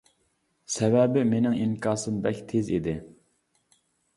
[0.75, 2.97] سەۋەبى، مىنىڭ ئىنكاسىم بەك تىز ئىدى.